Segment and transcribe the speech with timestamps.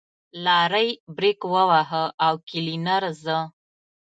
[0.43, 3.37] لارۍ برېک وواهه او کلينر زه.